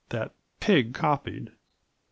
[0.09, 0.31] that
[0.61, 1.51] jpig copied?